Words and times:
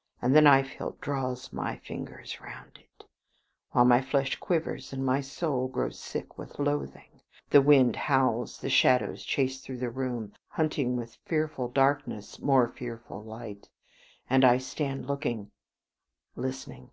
And 0.20 0.34
the 0.34 0.40
knife 0.40 0.70
hilt 0.70 1.00
draws 1.00 1.52
my 1.52 1.76
fingers 1.76 2.40
round 2.40 2.80
it, 2.80 3.04
while 3.70 3.84
my 3.84 4.00
flesh 4.02 4.34
quivers, 4.40 4.92
and 4.92 5.06
my 5.06 5.20
soul 5.20 5.68
grows 5.68 6.00
sick 6.00 6.36
with 6.36 6.58
loathing. 6.58 7.20
The 7.50 7.62
wind 7.62 7.94
howls, 7.94 8.58
the 8.58 8.70
shadows 8.70 9.22
chase 9.24 9.60
through 9.60 9.78
the 9.78 9.88
room, 9.90 10.32
hunting 10.48 10.96
with 10.96 11.18
fearful 11.26 11.68
darkness 11.68 12.40
more 12.40 12.66
fearful 12.66 13.22
light; 13.22 13.68
and 14.28 14.44
I 14.44 14.58
stand 14.58 15.06
looking,... 15.06 15.52
listening. 16.34 16.90